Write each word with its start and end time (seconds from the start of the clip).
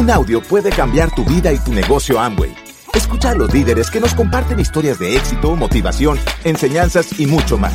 Un 0.00 0.10
audio 0.10 0.40
puede 0.40 0.70
cambiar 0.70 1.14
tu 1.14 1.26
vida 1.26 1.52
y 1.52 1.58
tu 1.58 1.74
negocio 1.74 2.18
Amway. 2.18 2.54
Escucha 2.94 3.32
a 3.32 3.34
los 3.34 3.52
líderes 3.52 3.90
que 3.90 4.00
nos 4.00 4.14
comparten 4.14 4.58
historias 4.58 4.98
de 4.98 5.14
éxito, 5.14 5.54
motivación, 5.56 6.18
enseñanzas 6.42 7.20
y 7.20 7.26
mucho 7.26 7.58
más. 7.58 7.74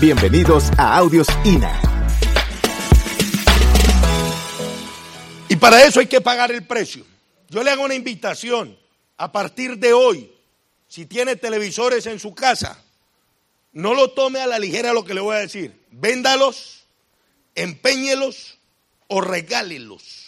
Bienvenidos 0.00 0.70
a 0.78 0.96
Audios 0.96 1.26
INA. 1.44 1.78
Y 5.50 5.56
para 5.56 5.84
eso 5.84 6.00
hay 6.00 6.06
que 6.06 6.22
pagar 6.22 6.50
el 6.52 6.64
precio. 6.64 7.04
Yo 7.50 7.62
le 7.62 7.70
hago 7.70 7.84
una 7.84 7.94
invitación. 7.94 8.74
A 9.18 9.30
partir 9.30 9.76
de 9.76 9.92
hoy, 9.92 10.32
si 10.88 11.04
tiene 11.04 11.36
televisores 11.36 12.06
en 12.06 12.18
su 12.18 12.34
casa, 12.34 12.82
no 13.72 13.92
lo 13.92 14.12
tome 14.12 14.40
a 14.40 14.46
la 14.46 14.58
ligera 14.58 14.94
lo 14.94 15.04
que 15.04 15.12
le 15.12 15.20
voy 15.20 15.36
a 15.36 15.40
decir. 15.40 15.78
Véndalos, 15.90 16.86
empeñelos 17.54 18.56
o 19.06 19.20
regálelos. 19.20 20.27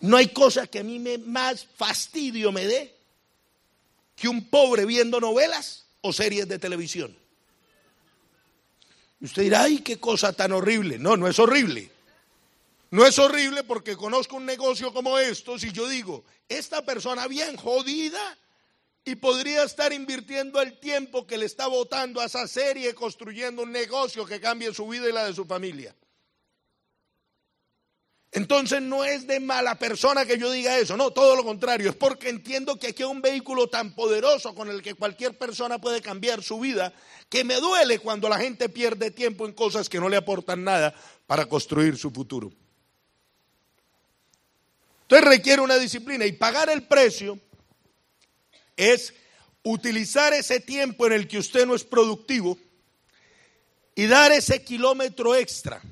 No 0.00 0.16
hay 0.16 0.28
cosa 0.28 0.66
que 0.66 0.78
a 0.80 0.82
mí 0.82 0.98
me, 0.98 1.18
más 1.18 1.66
fastidio 1.76 2.52
me 2.52 2.66
dé 2.66 2.94
que 4.16 4.28
un 4.28 4.48
pobre 4.48 4.84
viendo 4.84 5.20
novelas 5.20 5.86
o 6.00 6.12
series 6.12 6.48
de 6.48 6.58
televisión. 6.58 7.16
Y 9.20 9.26
usted 9.26 9.42
dirá, 9.42 9.62
ay, 9.62 9.80
qué 9.80 9.98
cosa 9.98 10.32
tan 10.32 10.52
horrible. 10.52 10.98
No, 10.98 11.16
no 11.16 11.28
es 11.28 11.38
horrible. 11.38 11.90
No 12.90 13.06
es 13.06 13.18
horrible 13.18 13.62
porque 13.62 13.96
conozco 13.96 14.36
un 14.36 14.46
negocio 14.46 14.92
como 14.92 15.18
estos 15.18 15.62
y 15.64 15.72
yo 15.72 15.88
digo, 15.88 16.24
esta 16.48 16.84
persona 16.84 17.28
bien 17.28 17.56
jodida 17.56 18.38
y 19.04 19.14
podría 19.14 19.62
estar 19.62 19.92
invirtiendo 19.92 20.60
el 20.60 20.78
tiempo 20.78 21.26
que 21.26 21.38
le 21.38 21.46
está 21.46 21.66
votando 21.66 22.20
a 22.20 22.24
esa 22.24 22.48
serie 22.48 22.94
construyendo 22.94 23.62
un 23.62 23.72
negocio 23.72 24.26
que 24.26 24.40
cambie 24.40 24.74
su 24.74 24.88
vida 24.88 25.08
y 25.08 25.12
la 25.12 25.26
de 25.26 25.34
su 25.34 25.44
familia. 25.44 25.94
Entonces 28.32 28.80
no 28.80 29.04
es 29.04 29.26
de 29.26 29.40
mala 29.40 29.76
persona 29.76 30.24
que 30.24 30.38
yo 30.38 30.52
diga 30.52 30.78
eso, 30.78 30.96
no, 30.96 31.10
todo 31.10 31.34
lo 31.34 31.42
contrario, 31.42 31.90
es 31.90 31.96
porque 31.96 32.28
entiendo 32.28 32.78
que 32.78 32.88
aquí 32.88 33.02
hay 33.02 33.08
un 33.08 33.20
vehículo 33.20 33.68
tan 33.68 33.92
poderoso 33.92 34.54
con 34.54 34.68
el 34.68 34.82
que 34.82 34.94
cualquier 34.94 35.36
persona 35.36 35.80
puede 35.80 36.00
cambiar 36.00 36.40
su 36.40 36.60
vida, 36.60 36.92
que 37.28 37.42
me 37.42 37.56
duele 37.56 37.98
cuando 37.98 38.28
la 38.28 38.38
gente 38.38 38.68
pierde 38.68 39.10
tiempo 39.10 39.46
en 39.46 39.52
cosas 39.52 39.88
que 39.88 39.98
no 39.98 40.08
le 40.08 40.16
aportan 40.16 40.62
nada 40.62 40.94
para 41.26 41.46
construir 41.46 41.98
su 41.98 42.12
futuro. 42.12 42.52
Entonces 45.02 45.28
requiere 45.28 45.60
una 45.60 45.76
disciplina 45.76 46.24
y 46.24 46.30
pagar 46.30 46.70
el 46.70 46.84
precio 46.84 47.36
es 48.76 49.12
utilizar 49.64 50.32
ese 50.34 50.60
tiempo 50.60 51.04
en 51.06 51.14
el 51.14 51.26
que 51.26 51.38
usted 51.38 51.66
no 51.66 51.74
es 51.74 51.82
productivo 51.82 52.56
y 53.96 54.06
dar 54.06 54.30
ese 54.30 54.62
kilómetro 54.62 55.34
extra. 55.34 55.82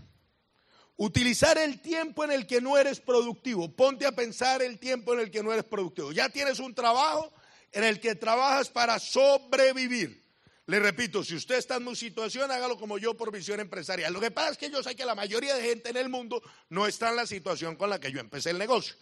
Utilizar 1.00 1.56
el 1.58 1.80
tiempo 1.80 2.24
en 2.24 2.32
el 2.32 2.44
que 2.44 2.60
no 2.60 2.76
eres 2.76 2.98
productivo. 2.98 3.70
Ponte 3.70 4.04
a 4.04 4.10
pensar 4.10 4.62
el 4.62 4.80
tiempo 4.80 5.14
en 5.14 5.20
el 5.20 5.30
que 5.30 5.44
no 5.44 5.52
eres 5.52 5.64
productivo. 5.64 6.10
Ya 6.10 6.28
tienes 6.28 6.58
un 6.58 6.74
trabajo 6.74 7.32
en 7.70 7.84
el 7.84 8.00
que 8.00 8.16
trabajas 8.16 8.68
para 8.68 8.98
sobrevivir. 8.98 10.24
Le 10.66 10.80
repito, 10.80 11.22
si 11.22 11.36
usted 11.36 11.54
está 11.54 11.76
en 11.76 11.84
mi 11.84 11.94
situación, 11.94 12.50
hágalo 12.50 12.76
como 12.76 12.98
yo 12.98 13.16
por 13.16 13.30
visión 13.30 13.60
empresarial. 13.60 14.12
Lo 14.12 14.20
que 14.20 14.32
pasa 14.32 14.50
es 14.50 14.58
que 14.58 14.70
yo 14.70 14.82
sé 14.82 14.96
que 14.96 15.04
la 15.04 15.14
mayoría 15.14 15.54
de 15.54 15.62
gente 15.62 15.88
en 15.88 15.96
el 15.98 16.08
mundo 16.08 16.42
no 16.68 16.88
está 16.88 17.10
en 17.10 17.16
la 17.16 17.28
situación 17.28 17.76
con 17.76 17.90
la 17.90 18.00
que 18.00 18.10
yo 18.10 18.18
empecé 18.18 18.50
el 18.50 18.58
negocio. 18.58 18.96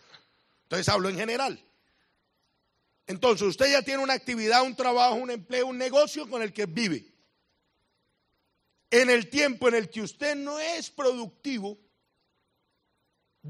Entonces 0.64 0.91
hablo 0.91 1.08
en 1.08 1.16
general. 1.16 1.64
Entonces 3.06 3.48
usted 3.48 3.72
ya 3.72 3.81
tiene 3.81 4.03
una 4.03 4.12
actividad, 4.12 4.64
un 4.64 4.77
trabajo, 4.77 5.14
un 5.14 5.31
empleo, 5.31 5.66
un 5.66 5.78
negocio 5.78 6.28
con 6.28 6.42
el 6.42 6.53
que 6.53 6.66
vive. 6.66 7.06
En 8.91 9.08
el 9.08 9.31
tiempo 9.31 9.66
en 9.69 9.77
el 9.77 9.88
que 9.88 10.03
usted 10.03 10.36
no 10.36 10.60
es 10.60 10.91
productivo, 10.91 11.78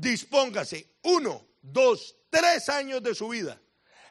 dispóngase 0.01 0.97
uno, 1.03 1.47
dos, 1.63 2.17
tres 2.31 2.69
años 2.69 3.03
de 3.03 3.15
su 3.15 3.29
vida 3.29 3.61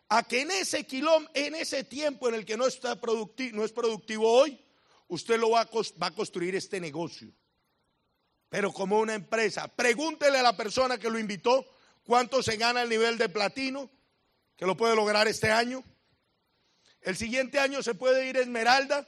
a 0.09 0.24
que 0.24 0.42
en 0.42 0.52
ese 0.52 0.86
en 1.34 1.56
ese 1.56 1.84
tiempo 1.84 2.30
en 2.30 2.36
el 2.36 2.46
que 2.46 2.58
no 2.58 2.68
está 2.68 3.00
productivo, 3.00 3.58
no 3.58 3.66
es 3.66 3.72
productivo 3.72 4.32
hoy, 4.32 4.64
usted 5.08 5.40
lo 5.40 5.52
va 5.52 5.62
a, 5.62 5.70
va 6.02 6.08
a 6.08 6.16
construir 6.16 6.56
este 6.56 6.80
negocio. 6.80 7.34
Pero 8.50 8.72
como 8.72 9.00
una 9.00 9.16
empresa, 9.16 9.68
pregúntele 9.68 10.38
a 10.38 10.44
la 10.44 10.56
persona 10.56 10.98
que 10.98 11.09
lo 11.09 11.18
invitó 11.18 11.66
cuánto 12.04 12.44
se 12.44 12.58
gana 12.58 12.84
el 12.84 12.90
nivel 12.90 13.18
de 13.18 13.30
platino, 13.30 13.90
que 14.56 14.66
lo 14.66 14.78
puede 14.78 14.96
lograr 14.96 15.28
este 15.28 15.52
año. 15.52 15.84
El 17.02 17.18
siguiente 17.18 17.59
año 17.59 17.82
se 17.84 17.96
puede 17.96 18.28
ir 18.30 18.38
esmeralda 18.38 19.08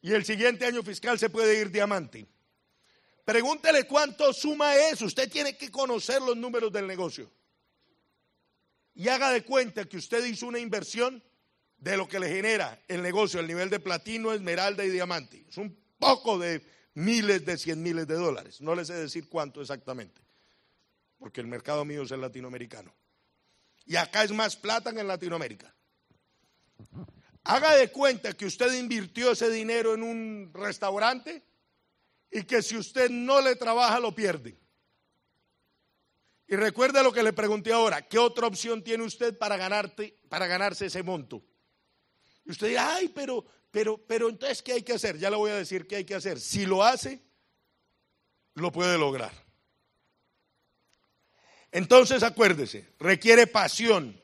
y 0.00 0.12
el 0.12 0.24
siguiente 0.24 0.64
año 0.64 0.82
fiscal 0.82 1.18
se 1.18 1.28
puede 1.28 1.60
ir 1.60 1.70
diamante. 1.70 2.26
Pregúntele 3.26 3.88
cuánto 3.88 4.32
suma 4.32 4.76
eso. 4.76 5.04
Usted 5.04 5.28
tiene 5.28 5.56
que 5.56 5.68
conocer 5.68 6.22
los 6.22 6.36
números 6.36 6.72
del 6.72 6.86
negocio. 6.86 7.28
Y 8.94 9.08
haga 9.08 9.32
de 9.32 9.42
cuenta 9.42 9.84
que 9.84 9.96
usted 9.96 10.24
hizo 10.24 10.46
una 10.46 10.60
inversión 10.60 11.20
de 11.76 11.96
lo 11.96 12.06
que 12.06 12.20
le 12.20 12.28
genera 12.28 12.80
el 12.86 13.02
negocio, 13.02 13.40
el 13.40 13.48
nivel 13.48 13.68
de 13.68 13.80
platino, 13.80 14.32
esmeralda 14.32 14.84
y 14.84 14.90
diamante. 14.90 15.44
Es 15.48 15.56
un 15.56 15.76
poco 15.98 16.38
de 16.38 16.64
miles 16.94 17.44
de 17.44 17.58
cien 17.58 17.82
miles 17.82 18.06
de 18.06 18.14
dólares. 18.14 18.60
No 18.60 18.76
les 18.76 18.86
sé 18.86 18.94
decir 18.94 19.28
cuánto 19.28 19.60
exactamente, 19.60 20.22
porque 21.18 21.40
el 21.40 21.48
mercado 21.48 21.84
mío 21.84 22.02
es 22.02 22.12
el 22.12 22.20
latinoamericano. 22.20 22.94
Y 23.86 23.96
acá 23.96 24.22
es 24.22 24.30
más 24.30 24.54
plata 24.54 24.92
que 24.92 25.00
en 25.00 25.08
Latinoamérica. 25.08 25.74
Haga 27.42 27.74
de 27.74 27.90
cuenta 27.90 28.34
que 28.34 28.46
usted 28.46 28.72
invirtió 28.72 29.32
ese 29.32 29.50
dinero 29.50 29.94
en 29.94 30.04
un 30.04 30.52
restaurante 30.54 31.42
y 32.30 32.42
que 32.42 32.62
si 32.62 32.76
usted 32.76 33.10
no 33.10 33.40
le 33.40 33.56
trabaja 33.56 34.00
lo 34.00 34.14
pierde. 34.14 34.58
Y 36.48 36.54
recuerde 36.54 37.02
lo 37.02 37.12
que 37.12 37.22
le 37.22 37.32
pregunté 37.32 37.72
ahora, 37.72 38.02
¿qué 38.02 38.18
otra 38.18 38.46
opción 38.46 38.82
tiene 38.82 39.04
usted 39.04 39.36
para 39.36 39.56
ganarte, 39.56 40.16
para 40.28 40.46
ganarse 40.46 40.86
ese 40.86 41.02
monto? 41.02 41.42
Y 42.44 42.52
usted 42.52 42.68
dirá, 42.68 42.94
ay, 42.94 43.08
pero, 43.08 43.44
pero, 43.70 43.98
pero 43.98 44.28
entonces, 44.28 44.62
¿qué 44.62 44.74
hay 44.74 44.82
que 44.82 44.92
hacer? 44.92 45.18
Ya 45.18 45.28
le 45.28 45.36
voy 45.36 45.50
a 45.50 45.56
decir 45.56 45.86
qué 45.88 45.96
hay 45.96 46.04
que 46.04 46.14
hacer. 46.14 46.38
Si 46.38 46.64
lo 46.64 46.84
hace, 46.84 47.20
lo 48.54 48.70
puede 48.70 48.96
lograr. 48.96 49.32
Entonces, 51.72 52.22
acuérdese, 52.22 52.88
requiere 53.00 53.48
pasión, 53.48 54.22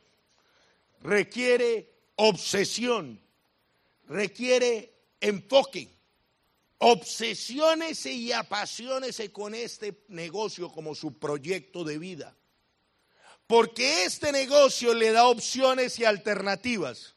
requiere 1.01 1.93
obsesión, 2.15 3.21
requiere 4.07 4.95
enfoque. 5.21 5.89
Obsesiónese 6.85 8.11
y 8.11 8.33
apasionese 8.33 9.31
con 9.31 9.55
este 9.55 10.03
negocio 10.09 10.69
como 10.69 10.97
su 10.97 11.17
proyecto 11.17 11.85
de 11.85 11.97
vida. 11.97 12.37
Porque 13.47 14.05
este 14.05 14.33
negocio 14.33 14.93
le 14.93 15.13
da 15.13 15.29
opciones 15.29 15.97
y 16.01 16.05
alternativas 16.05 17.15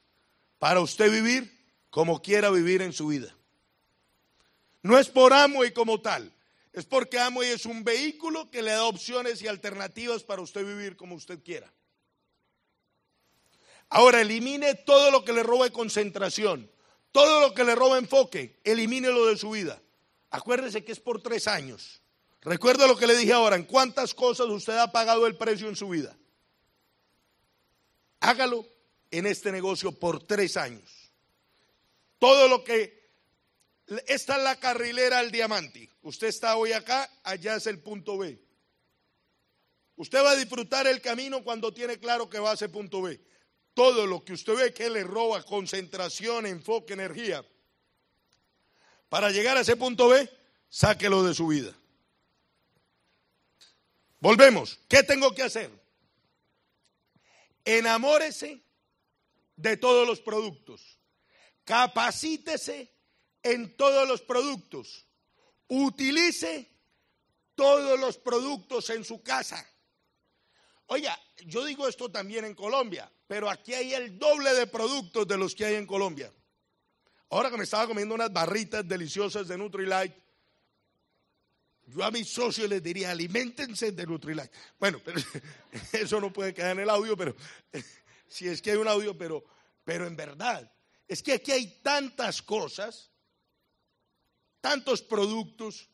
para 0.59 0.81
usted 0.81 1.12
vivir 1.12 1.52
como 1.90 2.22
quiera 2.22 2.52
vivir 2.52 2.84
en 2.84 2.94
su 2.94 3.08
vida. 3.08 3.36
No 4.84 5.00
es 5.00 5.08
por 5.08 5.34
amo 5.34 5.66
y 5.66 5.72
como 5.72 6.00
tal, 6.00 6.32
es 6.72 6.86
porque 6.86 7.18
Amway 7.18 7.50
es 7.50 7.66
un 7.66 7.84
vehículo 7.84 8.52
que 8.52 8.62
le 8.62 8.70
da 8.70 8.86
opciones 8.86 9.42
y 9.42 9.47
alternativas 9.47 10.22
para 10.22 10.44
usted 10.44 10.64
vivir 10.64 10.96
como 10.96 11.16
usted 11.16 11.42
quiera. 11.42 11.74
Ahora 13.90 14.22
elimine 14.22 14.76
todo 14.76 15.09
lo 15.09 15.26
que 15.26 15.34
le 15.34 15.42
robe 15.42 15.72
concentración. 15.72 16.70
Todo 17.16 17.40
lo 17.40 17.53
que 17.53 17.64
le 17.64 17.76
roba 17.76 17.98
enfoque, 17.98 18.59
elimínelo 18.66 19.28
de 19.28 19.38
su 19.38 19.52
vida. 19.52 19.81
Acuérdese 20.31 20.84
que 20.84 20.92
es 20.92 21.00
por 21.00 21.22
tres 21.22 21.48
años. 21.48 22.02
Recuerda 22.42 22.88
lo 22.88 22.98
que 22.98 23.08
le 23.08 23.16
dije 23.16 23.31
ahora, 23.31 23.56
en 23.56 23.64
cuántas 23.64 24.14
cosas 24.14 24.48
usted 24.48 24.76
ha 24.76 24.92
pagado 24.92 25.26
el 25.26 25.38
precio 25.38 25.70
en 25.70 25.78
su 25.78 25.88
vida. 25.88 26.14
Hágalo 28.20 28.68
en 29.12 29.28
este 29.28 29.53
negocio 29.53 29.94
por 29.94 30.24
tres 30.28 30.58
años. 30.58 31.09
Todo 32.20 32.50
lo 32.50 32.66
que... 32.66 33.09
Esta 34.08 34.36
es 34.36 34.44
la 34.44 34.59
carrilera 34.59 35.20
al 35.20 35.32
diamante. 35.32 35.90
Usted 36.02 36.28
está 36.28 36.58
hoy 36.58 36.73
acá, 36.73 37.09
allá 37.23 37.56
es 37.56 37.66
el 37.66 37.79
punto 37.79 38.18
B. 38.18 38.38
Usted 39.96 40.22
va 40.22 40.32
a 40.32 40.35
disfrutar 40.35 40.85
el 40.85 41.00
camino 41.00 41.46
cuando 41.46 41.73
tiene 41.73 41.97
claro 41.97 42.29
que 42.29 42.40
va 42.40 42.52
a 42.52 42.56
ese 42.56 42.68
punto 42.68 43.03
B 43.03 43.22
todo 43.75 44.07
lo 44.07 44.23
que 44.25 44.33
usted 44.33 44.55
ve 44.55 44.73
que 44.73 44.89
le 44.89 45.03
roba 45.03 45.43
concentración, 45.43 46.47
enfoque, 46.47 46.93
energía, 46.93 47.45
para 49.09 49.29
llegar 49.29 49.57
a 49.57 49.61
ese 49.61 49.75
punto 49.75 50.07
B, 50.07 50.27
sáquelo 50.69 51.23
de 51.23 51.35
su 51.35 51.47
vida. 51.47 51.75
Volvemos. 54.19 54.79
¿Qué 54.87 55.03
tengo 55.03 55.35
que 55.35 55.43
hacer? 55.43 55.69
Enamórese 57.63 58.63
de 59.55 59.77
todos 59.77 60.07
los 60.07 60.22
productos. 60.22 60.97
Capacítese 61.63 62.91
en 63.43 63.75
todos 63.75 64.07
los 64.07 64.22
productos. 64.22 65.05
Utilice 65.67 66.72
todos 67.55 67.99
los 67.99 68.17
productos 68.17 68.89
en 68.89 69.03
su 69.03 69.22
casa. 69.22 69.67
Oiga, 70.87 71.20
yo 71.46 71.66
digo 71.66 71.87
esto 71.87 72.11
también 72.11 72.46
en 72.46 72.55
Colombia 72.55 73.11
pero 73.28 73.49
aquí 73.49 73.73
hay 73.73 73.93
el 73.93 74.20
doble 74.20 74.53
de 74.53 74.67
productos 74.67 75.28
de 75.28 75.37
los 75.37 75.55
que 75.55 75.66
hay 75.66 75.76
en 75.76 75.87
Colombia. 75.87 76.32
Ahora 77.29 77.49
que 77.49 77.58
me 77.58 77.64
estaba 77.64 77.87
comiendo 77.87 78.14
unas 78.14 78.32
barritas 78.32 78.87
deliciosas 78.87 79.47
de 79.47 79.58
Nutrilite, 79.58 80.23
Yo 81.87 82.03
a 82.03 82.11
mis 82.11 82.29
socios 82.29 82.70
les 82.70 82.82
diría, 82.82 83.11
alimentense 83.11 83.91
de 83.91 84.05
Nutrilite. 84.05 84.52
Bueno, 84.79 84.99
pero 85.03 85.20
eso 85.93 86.20
no 86.22 86.32
puede 86.32 86.53
quedar 86.53 86.72
en 86.72 86.82
el 86.82 86.90
audio, 86.90 87.17
pero 87.17 87.35
si 88.28 88.47
es 88.47 88.61
que 88.61 88.72
hay 88.72 88.78
un 88.78 88.87
audio, 88.87 89.17
pero, 89.17 89.43
pero 89.84 90.05
en 90.05 90.16
verdad, 90.16 90.72
es 91.08 91.22
que 91.23 91.34
aquí 91.34 91.52
hay 91.52 91.82
tantas 91.82 92.41
cosas, 92.41 93.11
tantos 94.61 95.02
productos. 95.02 95.90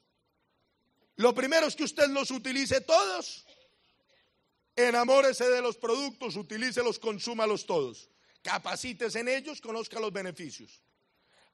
Lo 1.16 1.34
primero 1.34 1.68
es 1.68 1.76
que 1.76 1.84
usted 1.84 2.10
los 2.10 2.30
utilice 2.32 2.82
todos. 2.82 3.46
Enamórese 4.76 5.50
de 5.50 5.62
los 5.62 5.78
productos, 5.78 6.36
utilícelos, 6.36 7.00
consúmalos 7.00 7.66
todos. 7.66 8.10
Capacítese 8.42 9.20
en 9.20 9.28
ellos, 9.28 9.62
conozca 9.62 10.00
los 10.00 10.12
beneficios. 10.12 10.82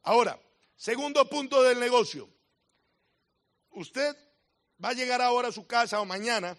Ahora, 0.04 0.40
segundo 0.76 1.28
punto 1.28 1.64
del 1.64 1.80
negocio. 1.80 2.30
Usted 3.72 4.16
va 4.84 4.90
a 4.90 4.94
llegar 4.94 5.22
ahora 5.22 5.50
a 5.50 5.52
su 5.52 5.68
casa 5.68 6.00
o 6.00 6.06
mañana, 6.06 6.58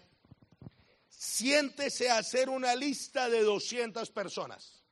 siéntese 1.07 2.09
a 2.09 2.19
hacer 2.19 2.49
una 2.49 2.75
lista 2.75 3.29
de 3.29 3.41
200 3.41 4.09
personas. 4.11 4.83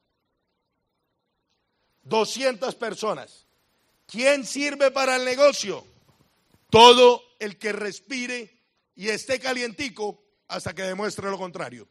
200 2.04 2.76
personas. 2.76 3.46
¿Quién 4.06 4.46
sirve 4.46 4.92
para 4.92 5.18
el 5.18 5.26
negocio? 5.26 5.86
Todo 6.70 7.22
el 7.40 7.58
que 7.58 7.74
respire 7.74 8.64
y 8.96 9.10
esté 9.10 9.40
calientico 9.40 10.27
hasta 10.48 10.74
que 10.74 10.84
demuestre 10.84 11.30
lo 11.30 11.38
contrario. 11.38 11.88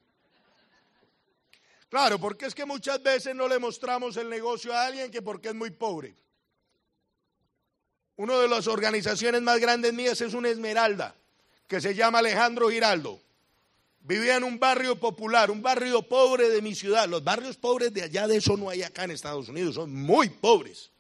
Claro, 1.89 2.19
porque 2.19 2.47
es 2.47 2.55
que 2.55 2.65
muchas 2.65 3.03
veces 3.03 3.35
no 3.35 3.49
le 3.49 3.59
mostramos 3.59 4.17
el 4.17 4.29
negocio 4.29 4.73
a 4.73 4.87
alguien 4.87 5.11
que 5.11 5.23
porque 5.23 5.49
es 5.49 5.55
muy 5.55 5.71
pobre. 5.71 6.15
Una 8.17 8.39
de 8.39 8.49
las 8.49 8.67
organizaciones 8.67 9.43
más 9.43 9.61
grandes 9.61 9.93
mías 9.93 10.21
es 10.21 10.35
una 10.35 10.49
Esmeralda, 10.49 11.15
que 11.69 11.81
se 11.81 11.95
llama 11.95 12.19
Alejandro 12.19 12.71
Giraldo. 12.71 13.21
Vivía 14.01 14.37
en 14.37 14.45
un 14.45 14.59
barrio 14.59 14.97
popular, 14.97 15.51
un 15.51 15.63
barrio 15.63 16.03
pobre 16.03 16.49
de 16.49 16.63
mi 16.63 16.75
ciudad. 16.75 17.09
Los 17.09 17.25
barrios 17.25 17.57
pobres 17.57 17.93
de 17.93 18.03
allá 18.03 18.27
de 18.27 18.37
eso 18.37 18.57
no 18.57 18.71
hay 18.71 18.83
acá 18.83 19.05
en 19.05 19.11
Estados 19.11 19.49
Unidos, 19.49 19.75
son 19.75 19.93
muy 19.93 20.31
pobres. 20.31 20.91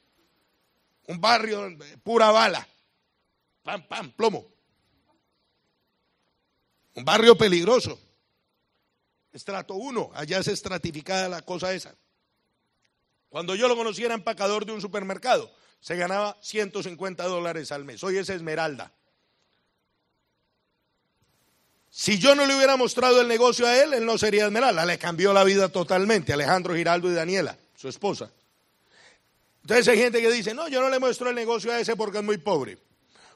Un 1.06 1.20
barrio 1.20 1.76
pura 2.02 2.30
bala, 2.32 2.66
pam, 3.62 3.86
pam, 3.86 4.10
plomo. 4.10 4.55
Un 6.96 7.04
barrio 7.04 7.36
peligroso. 7.36 8.00
Estrato 9.32 9.74
1, 9.74 10.12
allá 10.14 10.38
es 10.38 10.48
estratificada 10.48 11.28
la 11.28 11.42
cosa 11.42 11.74
esa. 11.74 11.94
Cuando 13.28 13.54
yo 13.54 13.68
lo 13.68 13.76
conocí 13.76 14.02
era 14.02 14.14
empacador 14.14 14.64
de 14.64 14.72
un 14.72 14.80
supermercado, 14.80 15.52
se 15.78 15.94
ganaba 15.94 16.38
150 16.40 17.22
dólares 17.24 17.70
al 17.70 17.84
mes. 17.84 18.02
Hoy 18.02 18.16
es 18.16 18.30
Esmeralda. 18.30 18.90
Si 21.90 22.18
yo 22.18 22.34
no 22.34 22.46
le 22.46 22.56
hubiera 22.56 22.76
mostrado 22.76 23.20
el 23.20 23.28
negocio 23.28 23.66
a 23.66 23.76
él, 23.76 23.92
él 23.92 24.06
no 24.06 24.16
sería 24.16 24.46
Esmeralda. 24.46 24.86
Le 24.86 24.98
cambió 24.98 25.34
la 25.34 25.44
vida 25.44 25.68
totalmente. 25.68 26.32
Alejandro 26.32 26.74
Giraldo 26.74 27.10
y 27.10 27.14
Daniela, 27.14 27.58
su 27.74 27.88
esposa. 27.88 28.30
Entonces 29.62 29.88
hay 29.88 29.98
gente 29.98 30.22
que 30.22 30.30
dice, 30.30 30.54
no, 30.54 30.68
yo 30.68 30.80
no 30.80 30.88
le 30.88 30.98
muestro 30.98 31.28
el 31.28 31.34
negocio 31.34 31.72
a 31.72 31.78
ese 31.78 31.94
porque 31.94 32.18
es 32.18 32.24
muy 32.24 32.38
pobre. 32.38 32.78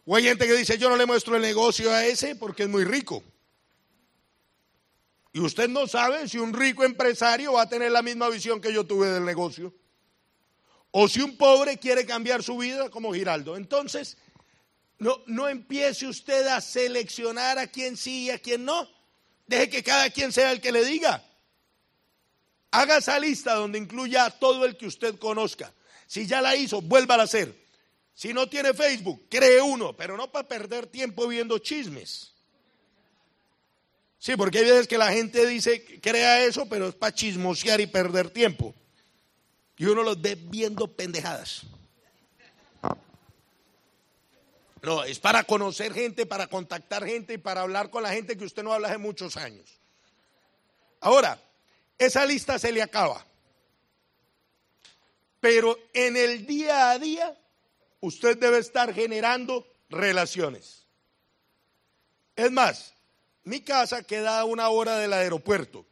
O 0.07 0.17
hay 0.17 0.25
gente 0.25 0.47
que 0.47 0.55
dice, 0.55 0.79
yo 0.79 0.89
no 0.89 0.97
le 0.97 1.05
muestro 1.05 1.37
el 1.37 1.43
negocio 1.43 1.93
a 1.93 2.07
ese 2.07 2.37
porque 2.37 2.63
es 2.63 2.69
muy 2.71 2.85
rico. 2.85 3.23
Y 5.33 5.41
usted 5.41 5.69
no 5.69 5.87
sabe 5.87 6.29
si 6.29 6.39
un 6.39 6.53
rico 6.53 6.85
empresario 6.85 7.53
va 7.53 7.63
a 7.63 7.69
tener 7.69 7.93
la 7.93 8.03
misma 8.03 8.29
visión 8.29 8.61
que 8.61 8.73
yo 8.73 8.85
tuve 8.85 9.09
del 9.09 9.25
negocio. 9.25 9.73
O 10.91 11.09
si 11.09 11.21
un 11.21 11.37
pobre 11.37 11.79
quiere 11.79 12.05
cambiar 12.05 12.43
su 12.43 12.59
vida 12.59 12.91
como 12.91 13.15
Giraldo. 13.15 13.57
Entonces, 13.57 14.17
no, 14.99 15.23
no 15.27 15.49
empiece 15.49 16.07
usted 16.07 16.47
a 16.49 16.61
seleccionar 16.61 17.59
a 17.59 17.69
quién 17.69 17.97
sí 17.97 18.25
y 18.25 18.31
a 18.31 18.39
quién 18.39 18.65
no. 18.65 18.89
Deje 19.47 19.71
que 19.71 19.83
cada 19.83 20.11
quien 20.11 20.33
sea 20.33 20.51
el 20.51 20.61
que 20.61 20.73
le 20.73 20.85
diga. 20.85 21.25
Haga 22.73 22.99
esa 22.99 23.19
lista 23.19 23.55
donde 23.55 23.79
incluya 23.79 24.25
a 24.25 24.31
todo 24.31 24.65
el 24.65 24.77
que 24.77 24.87
usted 24.87 25.17
conozca. 25.19 25.73
Si 26.07 26.27
ya 26.27 26.41
la 26.41 26.57
hizo, 26.57 26.81
vuélvala 26.81 27.23
a 27.23 27.25
hacer. 27.25 27.55
Si 28.15 28.35
no 28.35 28.49
tiene 28.49 28.75
Facebook, 28.75 29.27
cree 29.31 29.61
uno, 29.61 29.97
pero 29.97 30.17
no 30.17 30.31
para 30.31 30.47
perder 30.47 30.87
tiempo 30.87 31.27
viendo 31.27 31.59
chismes. 31.59 32.35
Sí, 34.21 34.37
porque 34.37 34.59
hay 34.59 34.65
veces 34.67 34.87
que 34.87 34.99
la 34.99 35.11
gente 35.11 35.47
dice, 35.47 35.99
crea 36.03 36.45
eso, 36.45 36.67
pero 36.69 36.89
es 36.89 36.95
para 36.95 37.15
chismosear 37.15 37.81
y 37.81 37.87
perder 37.87 38.29
tiempo. 38.29 38.75
Y 39.79 39.87
uno 39.87 40.03
los 40.03 40.21
ve 40.21 40.35
viendo 40.35 40.87
pendejadas. 40.87 41.63
No, 44.83 45.05
es 45.05 45.19
para 45.19 45.45
conocer 45.45 45.95
gente, 45.95 46.27
para 46.27 46.49
contactar 46.49 47.07
gente 47.07 47.35
y 47.35 47.39
para 47.39 47.63
hablar 47.63 47.89
con 47.89 48.03
la 48.03 48.11
gente 48.11 48.37
que 48.37 48.45
usted 48.45 48.63
no 48.63 48.75
habla 48.75 48.89
hace 48.89 48.99
muchos 48.99 49.39
años. 49.39 49.81
Ahora, 51.01 51.41
esa 51.99 52.27
lista 52.27 52.59
se 52.59 52.73
le 52.73 52.83
acaba. 52.83 53.25
Pero 55.41 55.79
en 55.95 56.19
el 56.19 56.47
día 56.47 56.91
a 56.91 56.99
día, 56.99 57.39
usted 58.01 58.37
debe 58.37 58.59
estar 58.59 58.93
generando 58.93 59.67
relaciones. 59.89 60.85
Es 62.37 62.51
más, 62.51 62.93
mi 63.45 63.61
casa 63.61 64.03
queda 64.03 64.41
a 64.41 64.45
una 64.45 64.69
hora 64.69 64.99
del 64.99 65.13
aeropuerto, 65.13 65.87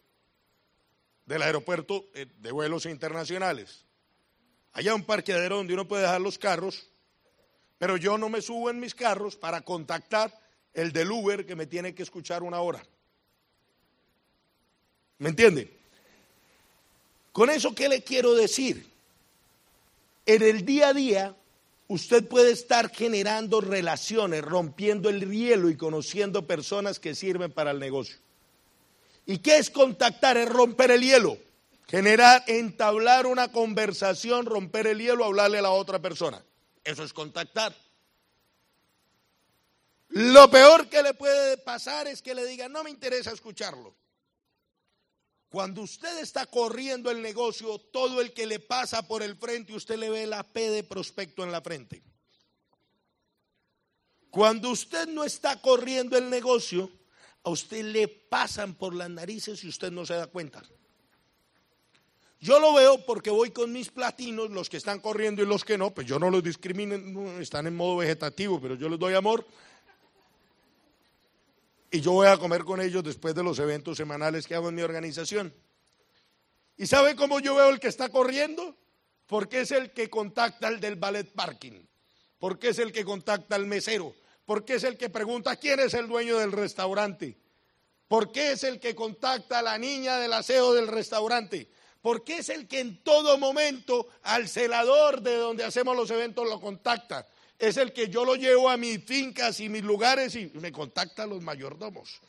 del 1.27 1.43
aeropuerto 1.43 2.07
eh, 2.15 2.27
de 2.39 2.53
vuelos 2.53 2.87
internacionales. 2.87 3.85
Allá 4.73 4.95
un 4.95 5.05
parqueadero 5.05 5.57
donde 5.57 5.75
uno 5.75 5.89
puede 5.89 6.03
dejar 6.03 6.21
los 6.21 6.39
carros 6.39 6.89
pero 7.79 7.97
yo 7.97 8.19
no 8.19 8.29
me 8.29 8.43
subo 8.43 8.71
en 8.71 8.81
mis 8.81 8.95
carros 8.95 9.37
para 9.37 9.61
contactar 9.61 10.37
el 10.75 10.93
del 10.93 11.11
Uber 11.11 11.47
que 11.47 11.55
me 11.57 11.67
tiene 11.67 11.95
que 11.95 12.03
escuchar 12.03 12.43
una 12.43 12.61
hora. 12.61 12.85
¿Me 15.19 15.31
entiende? 15.31 15.73
Con 17.33 17.51
eso, 17.51 17.75
¿qué 17.75 17.89
le 17.89 18.03
quiero 18.03 18.35
decir? 18.35 18.85
En 20.27 20.43
el 20.43 20.65
día 20.65 20.89
a 20.89 20.93
día, 20.93 21.37
usted 21.89 22.27
puede 22.29 22.53
estar 22.53 22.91
generando 22.95 23.61
relaciones, 23.61 24.43
rompiendo 24.43 25.09
el 25.09 25.31
hielo 25.31 25.69
y 25.71 25.77
conociendo 25.77 26.47
personas 26.47 27.01
que 27.01 27.15
sirven 27.15 27.51
para 27.51 27.73
el 27.73 27.79
negocio. 27.81 28.17
¿Y 29.27 29.39
qué 29.39 29.59
es 29.59 29.71
contactar? 29.71 30.37
Es 30.37 30.49
romper 30.49 30.91
el 30.91 31.03
hielo. 31.03 31.37
Generar, 31.89 32.45
entablar 32.47 33.27
una 33.27 33.51
conversación, 33.51 34.47
romper 34.47 34.87
el 34.87 34.99
hielo, 34.99 35.25
hablarle 35.25 35.59
a 35.59 35.63
la 35.63 35.71
otra 35.71 35.99
persona. 35.99 36.43
Eso 36.85 37.03
es 37.03 37.13
contactar. 37.13 37.75
Lo 40.11 40.51
peor 40.51 40.89
que 40.89 41.03
le 41.03 41.15
puede 41.15 41.59
pasar 41.59 42.07
es 42.07 42.23
que 42.23 42.35
le 42.35 42.47
diga, 42.47 42.69
no 42.69 42.85
me 42.85 42.91
interesa 42.91 43.33
escucharlo. 43.33 43.95
Cuando 45.49 45.83
usted 45.83 46.19
está 46.19 46.45
corriendo 46.47 47.11
el 47.11 47.23
negocio, 47.23 47.79
todo 47.79 48.21
el 48.21 48.33
que 48.33 48.47
le 48.47 48.59
pasa 48.59 49.07
por 49.09 49.23
el 49.23 49.37
frente, 49.37 49.73
usted 49.73 49.97
le 49.97 50.11
ve 50.11 50.27
la 50.27 50.43
P 50.43 50.69
de 50.71 50.85
prospecto 50.85 51.43
en 51.43 51.51
la 51.51 51.63
frente. 51.63 52.03
Cuando 54.31 54.71
usted 54.71 55.09
no 55.09 55.25
está 55.25 55.61
corriendo 55.61 56.19
el 56.19 56.29
negocio, 56.29 56.91
a 57.45 57.51
usted 57.51 57.83
le 57.83 58.09
pasan 58.09 58.75
por 58.75 58.95
las 58.95 59.09
narices 59.09 59.65
y 59.65 59.69
usted 59.69 59.91
no 59.91 60.05
se 60.05 60.15
da 60.15 60.27
cuenta. 60.27 60.63
Yo 62.41 62.61
lo 62.61 62.75
veo 62.75 63.05
porque 63.05 63.31
voy 63.31 63.51
con 63.51 63.73
mis 63.73 63.89
platinos, 63.91 64.51
los 64.51 64.69
que 64.69 64.77
están 64.77 65.01
corriendo 65.01 65.43
y 65.43 65.47
los 65.47 65.65
que 65.65 65.79
no, 65.79 65.91
pues 65.93 66.07
yo 66.07 66.19
no 66.19 66.31
los 66.31 66.43
discrimino, 66.43 66.95
están 67.41 67.67
en 67.67 67.75
modo 67.75 67.97
vegetativo, 67.97 68.61
pero 68.61 68.75
yo 68.77 68.89
les 68.89 68.99
doy 68.99 69.15
amor. 69.15 69.47
Y 71.91 72.01
yo 72.01 72.13
voy 72.13 72.27
a 72.27 72.37
comer 72.37 72.65
con 72.65 72.81
ellos 72.81 73.03
después 73.03 73.35
de 73.35 73.43
los 73.43 73.59
eventos 73.59 73.97
semanales 73.97 74.47
que 74.47 74.55
hago 74.55 74.69
en 74.69 74.75
mi 74.75 74.83
organización. 74.83 75.55
¿Y 76.77 76.87
sabe 76.87 77.17
cómo 77.17 77.41
yo 77.41 77.55
veo 77.55 77.71
el 77.71 77.81
que 77.81 77.89
está 77.89 78.09
corriendo? 78.09 78.77
Porque 79.27 79.61
es 79.63 79.73
el 79.73 79.93
que 79.93 80.09
contacta 80.09 80.69
al 80.69 80.81
del 80.81 80.97
ballet 80.97 81.33
parking, 81.33 81.83
porque 82.39 82.69
es 82.69 82.79
el 82.79 82.93
que 82.93 83.05
contacta 83.05 83.57
al 83.57 83.67
mesero, 83.67 84.15
porque 84.45 84.75
es 84.75 84.85
el 84.85 84.97
que 84.97 85.11
pregunta 85.11 85.57
quién 85.57 85.81
es 85.81 85.95
el 85.95 86.09
dueño 86.09 86.39
del 86.39 86.53
restaurante, 86.53 87.39
porque 88.07 88.53
es 88.53 88.65
el 88.65 88.81
que 88.81 88.95
contacta 88.95 89.59
a 89.59 89.63
la 89.63 89.79
niña 89.79 90.19
del 90.19 90.33
aseo 90.33 90.75
del 90.75 90.89
restaurante 90.89 91.69
porque 92.01 92.39
es 92.39 92.49
el 92.49 92.69
que 92.69 92.81
en 92.81 93.03
todo 93.03 93.39
momento 93.39 94.09
al 94.23 94.49
celador 94.49 95.21
de 95.21 95.37
donde 95.37 95.65
hacemos 95.65 95.97
los 95.97 96.11
eventos 96.11 96.49
lo 96.49 96.61
contacta. 96.61 97.27
Es 97.59 97.77
el 97.77 97.93
que 97.93 98.09
yo 98.09 98.25
lo 98.25 98.37
llevo 98.37 98.71
a 98.71 98.77
mis 98.77 99.05
fincas 99.05 99.59
y 99.61 99.69
mis 99.69 99.83
lugares 99.83 100.37
y 100.37 100.51
me 100.55 100.71
contacta 100.71 101.25
a 101.25 101.27
los 101.27 101.43
mayordomos. 101.43 102.21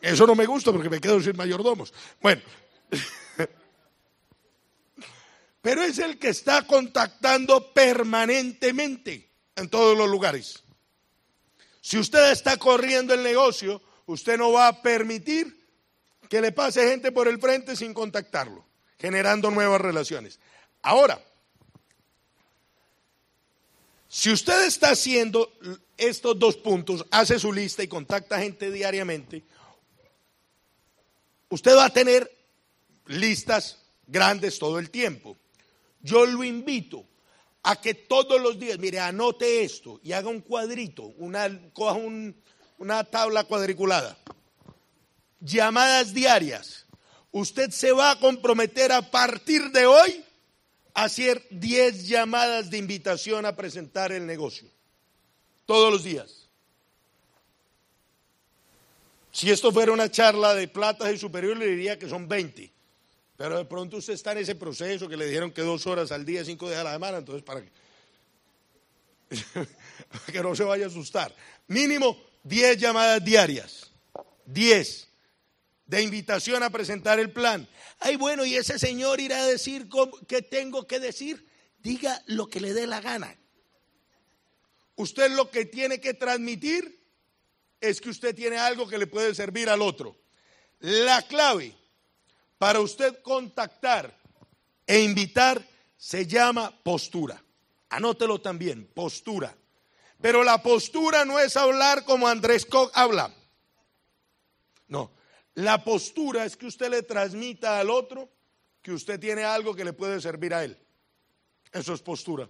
Eso 0.00 0.26
no 0.26 0.34
me 0.34 0.46
gusta 0.46 0.72
porque 0.72 0.90
me 0.90 1.00
quedo 1.00 1.20
sin 1.20 1.36
mayordomos. 1.36 1.92
Bueno, 2.20 2.42
pero 5.62 5.82
es 5.82 5.98
el 5.98 6.18
que 6.18 6.28
está 6.28 6.66
contactando 6.66 7.72
permanentemente 7.72 9.28
en 9.56 9.68
todos 9.68 9.96
los 9.96 10.08
lugares. 10.08 10.62
Si 11.80 11.98
usted 11.98 12.30
está 12.30 12.56
corriendo 12.58 13.14
el 13.14 13.22
negocio, 13.22 13.82
usted 14.06 14.38
no 14.38 14.52
va 14.52 14.68
a 14.68 14.82
permitir 14.82 15.66
que 16.28 16.40
le 16.40 16.52
pase 16.52 16.88
gente 16.88 17.10
por 17.10 17.26
el 17.26 17.40
frente 17.40 17.74
sin 17.74 17.94
contactarlo, 17.94 18.64
generando 18.98 19.50
nuevas 19.50 19.80
relaciones. 19.80 20.38
Ahora, 20.82 21.20
Si 24.08 24.30
usted 24.32 24.66
está 24.66 24.90
haciendo 24.90 25.52
estos 25.98 26.38
dos 26.38 26.56
puntos, 26.56 27.04
hace 27.10 27.38
su 27.38 27.52
lista 27.52 27.82
y 27.82 27.88
contacta 27.88 28.40
gente 28.40 28.70
diariamente, 28.70 29.44
usted 31.50 31.76
va 31.76 31.84
a 31.84 31.92
tener 31.92 32.30
listas 33.06 33.78
grandes 34.06 34.58
todo 34.58 34.78
el 34.78 34.90
tiempo. 34.90 35.36
Yo 36.00 36.24
lo 36.24 36.42
invito 36.42 37.04
a 37.62 37.78
que 37.78 37.92
todos 37.92 38.40
los 38.40 38.58
días, 38.58 38.78
mire, 38.78 38.98
anote 38.98 39.62
esto 39.62 40.00
y 40.02 40.12
haga 40.12 40.30
un 40.30 40.40
cuadrito, 40.40 41.02
una, 41.18 41.50
coja 41.74 41.98
una 42.78 43.04
tabla 43.04 43.44
cuadriculada. 43.44 44.16
Llamadas 45.40 46.14
diarias. 46.14 46.86
Usted 47.30 47.70
se 47.70 47.92
va 47.92 48.12
a 48.12 48.18
comprometer 48.18 48.90
a 48.90 49.10
partir 49.10 49.70
de 49.70 49.84
hoy 49.84 50.24
hacer 51.02 51.46
10 51.50 52.08
llamadas 52.08 52.70
de 52.70 52.78
invitación 52.78 53.46
a 53.46 53.54
presentar 53.54 54.12
el 54.12 54.26
negocio. 54.26 54.68
Todos 55.66 55.92
los 55.92 56.04
días. 56.04 56.48
Si 59.30 59.50
esto 59.50 59.70
fuera 59.70 59.92
una 59.92 60.10
charla 60.10 60.54
de 60.54 60.66
platas 60.66 61.12
y 61.12 61.18
superior, 61.18 61.56
le 61.56 61.66
diría 61.66 61.98
que 61.98 62.08
son 62.08 62.26
20. 62.26 62.72
Pero 63.36 63.58
de 63.58 63.64
pronto 63.64 63.98
usted 63.98 64.14
está 64.14 64.32
en 64.32 64.38
ese 64.38 64.56
proceso 64.56 65.08
que 65.08 65.16
le 65.16 65.26
dijeron 65.26 65.52
que 65.52 65.62
dos 65.62 65.86
horas 65.86 66.10
al 66.10 66.24
día, 66.24 66.44
cinco 66.44 66.66
días 66.66 66.80
a 66.80 66.84
la 66.84 66.92
semana, 66.92 67.18
entonces 67.18 67.44
para 67.44 67.62
que, 67.62 67.70
que 70.32 70.42
no 70.42 70.56
se 70.56 70.64
vaya 70.64 70.86
a 70.86 70.88
asustar. 70.88 71.32
Mínimo 71.68 72.18
10 72.42 72.78
llamadas 72.78 73.24
diarias. 73.24 73.92
10 74.46 75.08
de 75.88 76.02
invitación 76.02 76.62
a 76.62 76.70
presentar 76.70 77.18
el 77.18 77.32
plan. 77.32 77.66
Ay, 77.98 78.16
bueno, 78.16 78.44
y 78.44 78.54
ese 78.54 78.78
señor 78.78 79.20
irá 79.20 79.40
a 79.40 79.46
decir 79.46 79.88
qué 80.28 80.42
tengo 80.42 80.86
que 80.86 81.00
decir. 81.00 81.48
Diga 81.78 82.22
lo 82.26 82.48
que 82.48 82.60
le 82.60 82.74
dé 82.74 82.86
la 82.86 83.00
gana. 83.00 83.36
Usted 84.96 85.30
lo 85.30 85.50
que 85.50 85.64
tiene 85.64 86.00
que 86.00 86.14
transmitir 86.14 87.02
es 87.80 88.00
que 88.00 88.10
usted 88.10 88.34
tiene 88.34 88.58
algo 88.58 88.86
que 88.86 88.98
le 88.98 89.06
puede 89.06 89.34
servir 89.34 89.70
al 89.70 89.80
otro. 89.80 90.16
La 90.80 91.22
clave 91.22 91.74
para 92.58 92.80
usted 92.80 93.22
contactar 93.22 94.14
e 94.86 95.00
invitar 95.00 95.66
se 95.96 96.26
llama 96.26 96.78
postura. 96.82 97.42
Anótelo 97.88 98.40
también, 98.40 98.86
postura. 98.92 99.56
Pero 100.20 100.44
la 100.44 100.62
postura 100.62 101.24
no 101.24 101.38
es 101.38 101.56
hablar 101.56 102.04
como 102.04 102.28
Andrés 102.28 102.66
Koch 102.66 102.90
habla. 102.92 103.32
No, 104.88 105.12
la 105.58 105.82
postura 105.82 106.44
es 106.44 106.56
que 106.56 106.66
usted 106.66 106.88
le 106.88 107.02
transmita 107.02 107.80
al 107.80 107.90
otro 107.90 108.28
que 108.80 108.92
usted 108.92 109.18
tiene 109.18 109.42
algo 109.42 109.74
que 109.74 109.84
le 109.84 109.92
puede 109.92 110.20
servir 110.20 110.54
a 110.54 110.62
él. 110.62 110.78
Eso 111.72 111.94
es 111.94 112.00
postura. 112.00 112.48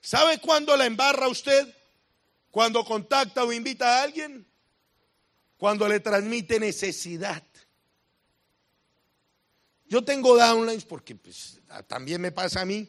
¿Sabe 0.00 0.38
cuándo 0.38 0.76
la 0.76 0.86
embarra 0.86 1.26
usted? 1.26 1.74
Cuando 2.52 2.84
contacta 2.84 3.42
o 3.42 3.52
invita 3.52 3.88
a 3.88 4.02
alguien. 4.04 4.46
Cuando 5.56 5.88
le 5.88 5.98
transmite 5.98 6.60
necesidad. 6.60 7.42
Yo 9.88 10.04
tengo 10.04 10.36
downlines 10.36 10.84
porque 10.84 11.16
pues, 11.16 11.58
también 11.88 12.20
me 12.20 12.30
pasa 12.30 12.60
a 12.60 12.64
mí, 12.64 12.88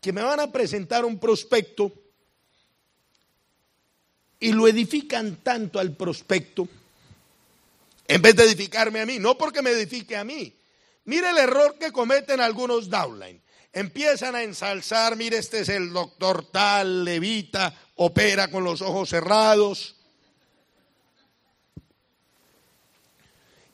que 0.00 0.10
me 0.10 0.22
van 0.22 0.40
a 0.40 0.50
presentar 0.50 1.04
un 1.04 1.18
prospecto 1.18 1.92
y 4.40 4.52
lo 4.52 4.66
edifican 4.66 5.36
tanto 5.36 5.78
al 5.78 5.94
prospecto 5.94 6.66
en 8.08 8.20
vez 8.20 8.34
de 8.34 8.44
edificarme 8.44 9.00
a 9.00 9.06
mí, 9.06 9.20
no 9.20 9.38
porque 9.38 9.62
me 9.62 9.70
edifique 9.70 10.16
a 10.16 10.24
mí. 10.24 10.52
Mire 11.04 11.30
el 11.30 11.38
error 11.38 11.78
que 11.78 11.92
cometen 11.92 12.40
algunos 12.40 12.90
downline. 12.90 13.40
Empiezan 13.72 14.34
a 14.34 14.42
ensalzar, 14.42 15.14
mire, 15.14 15.38
este 15.38 15.60
es 15.60 15.68
el 15.68 15.92
doctor 15.92 16.50
tal, 16.50 17.04
levita, 17.04 17.72
opera 17.94 18.50
con 18.50 18.64
los 18.64 18.82
ojos 18.82 19.10
cerrados. 19.10 19.94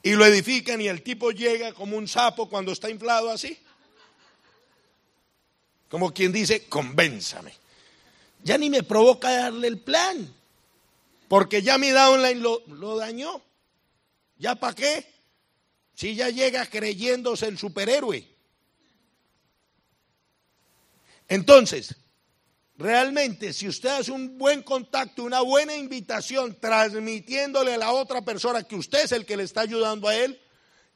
y 0.05 0.13
lo 0.13 0.27
edifican 0.27 0.83
y 0.83 0.89
el 0.89 1.03
tipo 1.03 1.31
llega 1.31 1.73
como 1.73 1.97
un 1.97 2.07
sapo 2.07 2.51
cuando 2.51 2.73
está 2.73 2.91
inflado 2.91 3.31
así. 3.31 3.59
Como 5.89 6.13
quien 6.13 6.31
dice, 6.31 6.67
convénzame. 6.67 7.55
Ya 8.43 8.59
ni 8.59 8.69
me 8.69 8.83
provoca 8.83 9.33
darle 9.33 9.67
el 9.67 9.81
plan, 9.81 10.31
porque 11.27 11.63
ya 11.63 11.79
mi 11.79 11.89
downline 11.89 12.43
lo, 12.43 12.63
lo 12.67 12.97
dañó. 12.97 13.41
¿Ya 14.37 14.55
para 14.55 14.75
qué? 14.75 15.07
Si 15.95 16.15
ya 16.15 16.29
llega 16.31 16.67
creyéndose 16.67 17.47
el 17.47 17.59
superhéroe. 17.59 18.29
Entonces, 21.29 21.97
Realmente, 22.77 23.53
si 23.53 23.69
usted 23.69 23.89
hace 23.89 24.11
un 24.11 24.37
buen 24.37 24.63
contacto, 24.63 25.23
una 25.23 25.43
buena 25.43 25.77
invitación, 25.77 26.59
transmitiéndole 26.59 27.75
a 27.75 27.79
la 27.79 27.93
otra 27.93 28.23
persona 28.25 28.65
que 28.65 28.75
usted 28.75 29.05
es 29.05 29.13
el 29.13 29.25
que 29.25 29.37
le 29.37 29.45
está 29.45 29.61
ayudando 29.61 30.09
a 30.09 30.17
él, 30.17 30.41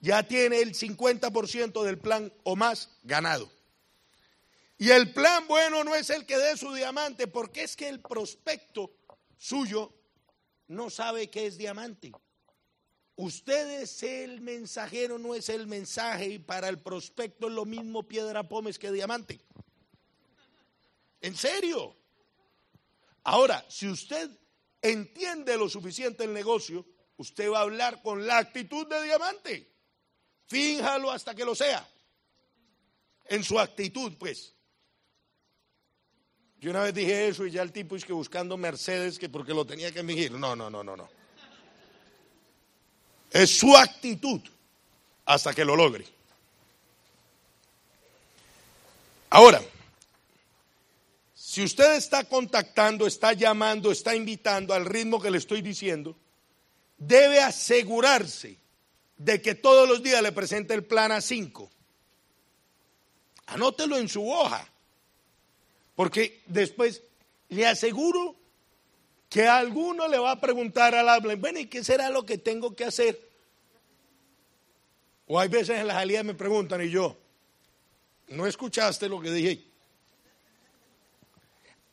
ya 0.00 0.24
tiene 0.24 0.60
el 0.60 0.74
50% 0.74 1.84
del 1.84 1.98
plan 1.98 2.32
o 2.42 2.56
más 2.56 2.90
ganado. 3.04 3.48
Y 4.76 4.90
el 4.90 5.12
plan 5.12 5.46
bueno 5.46 5.84
no 5.84 5.94
es 5.94 6.10
el 6.10 6.26
que 6.26 6.36
dé 6.36 6.56
su 6.56 6.72
diamante, 6.72 7.28
porque 7.28 7.62
es 7.62 7.76
que 7.76 7.88
el 7.88 8.00
prospecto 8.00 8.92
suyo 9.36 9.92
no 10.66 10.90
sabe 10.90 11.30
qué 11.30 11.46
es 11.46 11.58
diamante. 11.58 12.12
Usted 13.18 13.82
es 13.82 14.04
el 14.04 14.40
mensajero, 14.40 15.18
no 15.18 15.34
es 15.34 15.48
el 15.48 15.66
mensaje, 15.66 16.28
y 16.28 16.38
para 16.38 16.68
el 16.68 16.78
prospecto 16.78 17.48
es 17.48 17.52
lo 17.52 17.64
mismo 17.64 18.04
piedra 18.04 18.48
pómez 18.48 18.78
que 18.78 18.92
diamante. 18.92 19.40
En 21.20 21.34
serio. 21.34 21.96
Ahora, 23.24 23.64
si 23.68 23.88
usted 23.88 24.30
entiende 24.80 25.56
lo 25.56 25.68
suficiente 25.68 26.22
el 26.22 26.32
negocio, 26.32 26.86
usted 27.16 27.50
va 27.50 27.58
a 27.58 27.62
hablar 27.62 28.02
con 28.02 28.24
la 28.24 28.38
actitud 28.38 28.86
de 28.86 29.02
diamante. 29.02 29.68
Fíjalo 30.46 31.10
hasta 31.10 31.34
que 31.34 31.44
lo 31.44 31.56
sea. 31.56 31.84
En 33.24 33.42
su 33.42 33.58
actitud, 33.58 34.12
pues. 34.16 34.54
Yo 36.60 36.70
una 36.70 36.84
vez 36.84 36.94
dije 36.94 37.26
eso 37.26 37.44
y 37.44 37.50
ya 37.50 37.62
el 37.62 37.72
tipo 37.72 37.96
es 37.96 38.04
que 38.04 38.12
buscando 38.12 38.56
Mercedes 38.56 39.18
que 39.18 39.28
porque 39.28 39.52
lo 39.52 39.64
tenía 39.64 39.90
que 39.90 40.04
fingir. 40.04 40.30
No, 40.30 40.54
no, 40.54 40.70
no, 40.70 40.84
no, 40.84 40.96
no. 40.96 41.18
Es 43.30 43.58
su 43.58 43.76
actitud 43.76 44.40
hasta 45.24 45.52
que 45.52 45.64
lo 45.64 45.76
logre. 45.76 46.06
Ahora, 49.30 49.62
si 51.34 51.62
usted 51.62 51.96
está 51.96 52.24
contactando, 52.24 53.06
está 53.06 53.32
llamando, 53.32 53.92
está 53.92 54.14
invitando 54.14 54.72
al 54.72 54.86
ritmo 54.86 55.20
que 55.20 55.30
le 55.30 55.38
estoy 55.38 55.60
diciendo, 55.60 56.16
debe 56.96 57.40
asegurarse 57.40 58.56
de 59.18 59.42
que 59.42 59.54
todos 59.54 59.88
los 59.88 60.02
días 60.02 60.22
le 60.22 60.32
presente 60.32 60.74
el 60.74 60.84
plan 60.84 61.12
a 61.12 61.20
5. 61.20 61.70
Anótelo 63.46 63.98
en 63.98 64.08
su 64.08 64.30
hoja. 64.30 64.66
Porque 65.94 66.42
después 66.46 67.02
le 67.48 67.66
aseguro 67.66 68.36
que 69.28 69.46
alguno 69.46 70.08
le 70.08 70.18
va 70.18 70.32
a 70.32 70.40
preguntar 70.40 70.94
al 70.94 71.08
habla, 71.08 71.36
bueno, 71.36 71.58
¿y 71.58 71.66
qué 71.66 71.84
será 71.84 72.08
lo 72.10 72.24
que 72.24 72.38
tengo 72.38 72.74
que 72.74 72.84
hacer? 72.84 73.28
O 75.26 75.38
hay 75.38 75.48
veces 75.48 75.78
en 75.78 75.86
las 75.86 75.96
salidas 75.96 76.24
me 76.24 76.34
preguntan 76.34 76.82
y 76.82 76.88
yo, 76.88 77.16
¿no 78.28 78.46
escuchaste 78.46 79.08
lo 79.08 79.20
que 79.20 79.30
dije? 79.30 79.64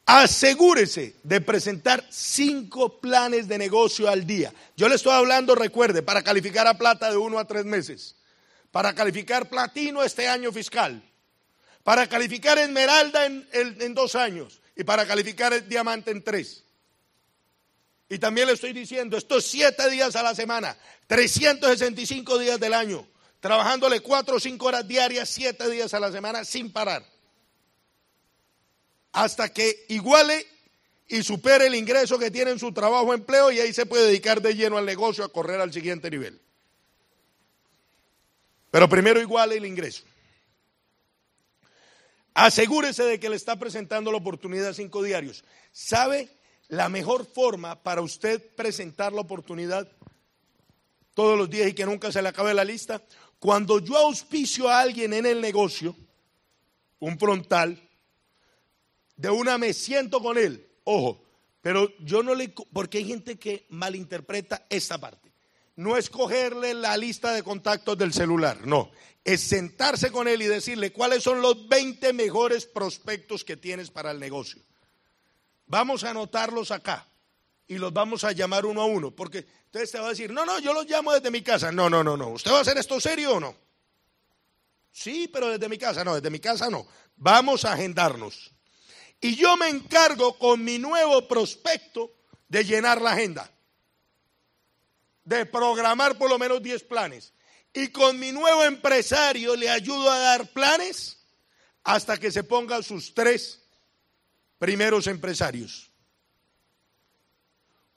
Asegúrese 0.05 1.15
de 1.23 1.41
presentar 1.41 2.05
cinco 2.09 2.99
planes 2.99 3.47
de 3.47 3.57
negocio 3.57 4.07
al 4.07 4.25
día. 4.25 4.53
Yo 4.77 4.87
le 4.87 4.95
estoy 4.95 5.13
hablando, 5.13 5.55
recuerde, 5.55 6.03
para 6.03 6.21
calificar 6.21 6.67
a 6.67 6.77
plata 6.77 7.09
de 7.09 7.17
uno 7.17 7.39
a 7.39 7.45
tres 7.45 7.65
meses, 7.65 8.15
para 8.71 8.93
calificar 8.93 9.49
platino 9.49 10.03
este 10.03 10.29
año 10.29 10.51
fiscal, 10.53 11.01
para 11.83 12.07
calificar 12.07 12.57
esmeralda 12.59 13.25
en, 13.25 13.47
en 13.51 13.93
dos 13.93 14.15
años 14.15 14.61
y 14.75 14.83
para 14.83 15.05
calificar 15.05 15.51
el 15.51 15.67
diamante 15.67 16.11
en 16.11 16.23
tres. 16.23 16.64
Y 18.09 18.19
también 18.19 18.47
le 18.47 18.53
estoy 18.53 18.73
diciendo, 18.73 19.17
estos 19.17 19.45
siete 19.45 19.89
días 19.89 20.15
a 20.15 20.23
la 20.23 20.35
semana, 20.35 20.77
365 21.07 22.37
días 22.37 22.59
del 22.59 22.73
año, 22.73 23.07
trabajándole 23.39 24.01
cuatro 24.01 24.35
o 24.35 24.39
cinco 24.39 24.67
horas 24.67 24.87
diarias, 24.87 25.29
siete 25.29 25.69
días 25.69 25.93
a 25.93 25.99
la 25.99 26.11
semana 26.11 26.45
sin 26.45 26.71
parar 26.71 27.03
hasta 29.15 29.47
que 29.49 29.85
iguale 29.87 30.45
y 31.07 31.23
supere 31.23 31.67
el 31.67 31.75
ingreso 31.75 32.19
que 32.19 32.31
tiene 32.31 32.51
en 32.51 32.59
su 32.59 32.73
trabajo 32.73 33.05
o 33.05 33.13
empleo 33.13 33.49
y 33.49 33.59
ahí 33.59 33.73
se 33.73 33.85
puede 33.85 34.07
dedicar 34.07 34.41
de 34.41 34.55
lleno 34.55 34.77
al 34.77 34.85
negocio 34.85 35.23
a 35.23 35.29
correr 35.29 35.61
al 35.61 35.71
siguiente 35.71 36.11
nivel. 36.11 36.39
Pero 38.71 38.89
primero 38.89 39.21
iguale 39.21 39.55
el 39.55 39.65
ingreso. 39.65 40.03
Asegúrese 42.33 43.03
de 43.03 43.17
que 43.17 43.29
le 43.29 43.37
está 43.37 43.57
presentando 43.57 44.11
la 44.11 44.17
oportunidad 44.17 44.67
a 44.67 44.73
cinco 44.73 45.01
diarios. 45.01 45.45
¿Sabe 45.71 46.27
la 46.67 46.89
mejor 46.89 47.25
forma 47.25 47.81
para 47.81 48.01
usted 48.01 48.55
presentar 48.55 49.13
la 49.13 49.21
oportunidad 49.21 49.87
todos 51.13 51.37
los 51.37 51.49
días 51.49 51.69
y 51.69 51.73
que 51.73 51.85
nunca 51.85 52.11
se 52.11 52.21
le 52.21 52.29
acabe 52.29 52.53
la 52.53 52.65
lista? 52.65 53.01
Cuando 53.39 53.79
yo 53.79 53.97
auspicio 53.97 54.69
a 54.69 54.79
alguien 54.79 55.13
en 55.13 55.25
el 55.25 55.41
negocio, 55.41 55.95
un 56.99 57.19
frontal, 57.19 57.81
de 59.15 59.29
una 59.29 59.57
me 59.57 59.73
siento 59.73 60.21
con 60.21 60.37
él, 60.37 60.67
ojo, 60.83 61.23
pero 61.61 61.91
yo 61.99 62.21
no 62.23 62.35
le, 62.35 62.49
porque 62.73 62.99
hay 62.99 63.05
gente 63.05 63.37
que 63.37 63.65
malinterpreta 63.69 64.65
esta 64.69 64.97
parte. 64.97 65.31
No 65.75 65.97
es 65.97 66.09
cogerle 66.09 66.73
la 66.73 66.95
lista 66.95 67.33
de 67.33 67.43
contactos 67.43 67.97
del 67.97 68.13
celular, 68.13 68.65
no, 68.65 68.91
es 69.23 69.41
sentarse 69.41 70.11
con 70.11 70.27
él 70.27 70.41
y 70.41 70.45
decirle 70.45 70.91
cuáles 70.93 71.23
son 71.23 71.41
los 71.41 71.67
20 71.67 72.13
mejores 72.13 72.65
prospectos 72.65 73.43
que 73.43 73.57
tienes 73.57 73.89
para 73.89 74.11
el 74.11 74.19
negocio. 74.19 74.61
Vamos 75.67 76.03
a 76.03 76.11
anotarlos 76.11 76.71
acá 76.71 77.07
y 77.67 77.77
los 77.77 77.91
vamos 77.91 78.23
a 78.23 78.31
llamar 78.31 78.65
uno 78.65 78.81
a 78.81 78.85
uno, 78.85 79.11
porque 79.11 79.45
entonces 79.65 79.91
te 79.91 79.99
va 79.99 80.07
a 80.07 80.09
decir, 80.09 80.31
no, 80.31 80.45
no, 80.45 80.59
yo 80.59 80.73
los 80.73 80.87
llamo 80.87 81.11
desde 81.11 81.31
mi 81.31 81.41
casa. 81.41 81.71
No, 81.71 81.89
no, 81.89 82.03
no, 82.03 82.15
no. 82.15 82.29
¿Usted 82.29 82.51
va 82.51 82.59
a 82.59 82.61
hacer 82.61 82.77
esto 82.77 82.99
serio 82.99 83.35
o 83.35 83.39
no? 83.39 83.55
Sí, 84.91 85.27
pero 85.27 85.49
desde 85.49 85.67
mi 85.67 85.77
casa, 85.77 86.03
no, 86.03 86.15
desde 86.15 86.29
mi 86.29 86.39
casa 86.39 86.69
no. 86.69 86.87
Vamos 87.17 87.65
a 87.65 87.73
agendarnos. 87.73 88.51
Y 89.19 89.35
yo 89.35 89.57
me 89.57 89.69
encargo 89.69 90.37
con 90.37 90.63
mi 90.63 90.77
nuevo 90.77 91.27
prospecto 91.27 92.13
de 92.47 92.63
llenar 92.63 93.01
la 93.01 93.11
agenda, 93.11 93.51
de 95.23 95.45
programar 95.45 96.17
por 96.17 96.29
lo 96.29 96.37
menos 96.37 96.61
10 96.61 96.83
planes. 96.83 97.33
Y 97.73 97.89
con 97.89 98.19
mi 98.19 98.31
nuevo 98.31 98.63
empresario 98.63 99.55
le 99.55 99.69
ayudo 99.69 100.09
a 100.09 100.19
dar 100.19 100.47
planes 100.53 101.25
hasta 101.83 102.17
que 102.17 102.31
se 102.31 102.43
pongan 102.43 102.83
sus 102.83 103.13
tres 103.13 103.64
primeros 104.57 105.07
empresarios. 105.07 105.91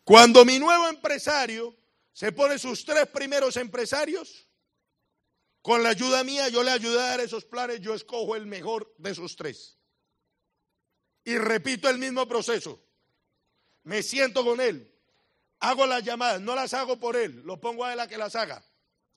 Cuando 0.04 0.44
mi 0.44 0.58
nuevo 0.58 0.88
empresario 0.88 1.76
se 2.12 2.32
pone 2.32 2.58
sus 2.58 2.84
tres 2.84 3.06
primeros 3.08 3.56
empresarios, 3.56 4.48
con 5.62 5.82
la 5.82 5.90
ayuda 5.90 6.24
mía 6.24 6.48
yo 6.48 6.62
le 6.62 6.70
ayudo 6.70 6.98
a 6.98 7.08
dar 7.08 7.20
esos 7.20 7.44
planes, 7.44 7.80
yo 7.80 7.94
escojo 7.94 8.34
el 8.34 8.46
mejor 8.46 8.94
de 8.98 9.10
esos 9.10 9.36
tres. 9.36 9.76
Y 11.24 11.36
repito 11.36 11.88
el 11.90 11.98
mismo 11.98 12.26
proceso. 12.26 12.82
Me 13.82 14.02
siento 14.02 14.44
con 14.44 14.60
él, 14.60 14.94
hago 15.60 15.86
las 15.86 16.02
llamadas, 16.02 16.40
no 16.40 16.54
las 16.54 16.74
hago 16.74 16.98
por 16.98 17.16
él, 17.16 17.42
lo 17.44 17.60
pongo 17.60 17.84
a 17.84 17.92
él 17.92 18.00
a 18.00 18.08
que 18.08 18.16
las 18.16 18.34
haga. 18.34 18.64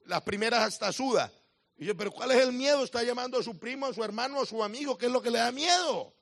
Las 0.05 0.23
primeras 0.23 0.61
hasta 0.61 0.91
suda. 0.91 1.31
Y 1.77 1.85
yo, 1.85 1.95
pero 1.95 2.11
¿cuál 2.11 2.31
es 2.31 2.41
el 2.41 2.51
miedo? 2.51 2.83
Está 2.83 3.01
llamando 3.01 3.39
a 3.39 3.43
su 3.43 3.57
primo, 3.57 3.85
a 3.85 3.93
su 3.93 4.03
hermano, 4.03 4.41
a 4.41 4.45
su 4.45 4.63
amigo, 4.63 4.97
¿qué 4.97 5.05
es 5.07 5.11
lo 5.11 5.21
que 5.21 5.31
le 5.31 5.39
da 5.39 5.51
miedo? 5.51 6.13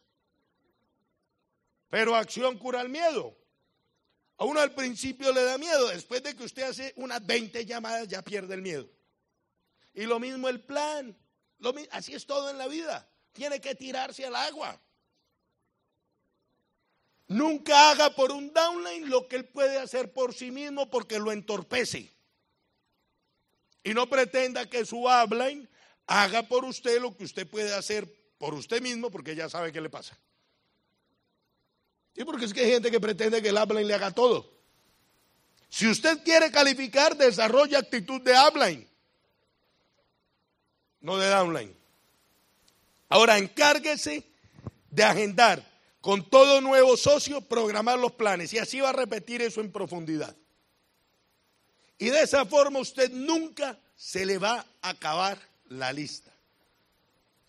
Pero 1.90 2.16
acción 2.16 2.58
cura 2.58 2.82
el 2.82 2.90
miedo. 2.90 3.36
A 4.38 4.46
uno 4.46 4.62
al 4.62 4.74
principio 4.74 5.34
le 5.34 5.44
da 5.44 5.58
miedo, 5.58 5.90
después 5.90 6.24
de 6.24 6.36
que 6.36 6.44
usted 6.44 6.64
hace 6.64 6.94
unas 6.96 7.26
20 7.26 7.66
llamadas 7.66 8.08
ya 8.08 8.22
pierde 8.22 8.56
el 8.56 8.62
miedo. 8.62 8.90
Y 9.94 10.06
lo 10.06 10.20
mismo 10.20 10.48
el 10.48 10.62
plan, 10.62 11.18
así 11.92 12.14
es 12.14 12.26
todo 12.26 12.50
en 12.50 12.58
la 12.58 12.68
vida, 12.68 13.10
tiene 13.34 13.60
que 13.60 13.76
tirarse 13.76 14.26
al 14.26 14.36
agua. 14.36 14.80
Nunca 17.28 17.92
haga 17.92 18.16
por 18.16 18.32
un 18.32 18.54
downline 18.54 19.10
lo 19.10 19.28
que 19.28 19.36
él 19.36 19.46
puede 19.46 19.78
hacer 19.78 20.14
por 20.14 20.34
sí 20.34 20.52
mismo 20.52 20.90
porque 20.90 21.20
lo 21.20 21.32
entorpece. 21.32 22.10
Y 23.84 23.94
no 23.94 24.10
pretenda 24.10 24.70
que 24.70 24.86
su 24.86 25.06
upline 25.06 25.70
haga 26.08 26.44
por 26.44 26.66
usted 26.66 27.02
lo 27.02 27.16
que 27.16 27.26
usted 27.26 27.48
puede 27.48 27.74
hacer 27.74 28.08
por 28.38 28.54
usted 28.54 28.82
mismo 28.82 29.12
porque 29.12 29.36
ya 29.36 29.50
sabe 29.50 29.72
qué 29.72 29.82
le 29.82 29.90
pasa. 29.90 30.18
Sí, 32.16 32.26
porque 32.26 32.46
es 32.46 32.54
que 32.54 32.62
hay 32.62 32.72
gente 32.72 32.92
que 32.92 33.00
pretende 33.00 33.42
que 33.42 33.50
el 33.50 33.58
upline 33.58 33.88
le 33.88 33.94
haga 33.94 34.12
todo. 34.12 34.50
Si 35.70 35.88
usted 35.88 36.24
quiere 36.24 36.52
calificar, 36.52 37.16
desarrolle 37.16 37.78
actitud 37.78 38.22
de 38.22 38.34
upline, 38.48 38.88
no 41.02 41.18
de 41.18 41.30
downline. 41.30 41.76
Ahora, 43.08 43.38
encárguese 43.38 44.24
de 44.90 45.04
agendar 45.04 45.64
con 46.02 46.30
todo 46.30 46.62
nuevo 46.62 46.98
socio, 46.98 47.42
programar 47.42 48.00
los 48.00 48.14
planes 48.14 48.54
y 48.54 48.58
así 48.58 48.80
va 48.80 48.90
a 48.90 48.94
repetir 48.94 49.42
eso 49.42 49.62
en 49.62 49.72
profundidad. 49.72 50.36
Y 51.98 52.10
de 52.10 52.22
esa 52.22 52.46
forma 52.46 52.80
usted 52.80 53.12
nunca 53.12 53.78
se 53.96 54.26
le 54.26 54.38
va 54.38 54.66
a 54.82 54.90
acabar 54.90 55.38
la 55.68 55.92
lista. 55.92 56.32